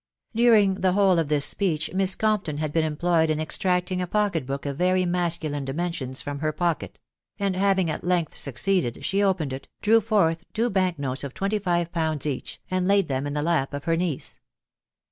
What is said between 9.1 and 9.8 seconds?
opened it,